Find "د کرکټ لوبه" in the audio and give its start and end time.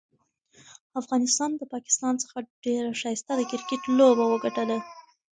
3.37-4.25